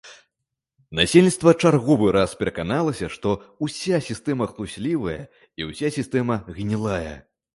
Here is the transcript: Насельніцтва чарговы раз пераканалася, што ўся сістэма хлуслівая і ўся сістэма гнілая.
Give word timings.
Насельніцтва 0.99 1.51
чарговы 1.63 2.07
раз 2.15 2.29
пераканалася, 2.39 3.11
што 3.17 3.35
ўся 3.67 3.99
сістэма 4.07 4.49
хлуслівая 4.55 5.21
і 5.59 5.69
ўся 5.73 5.87
сістэма 5.99 6.35
гнілая. 6.57 7.15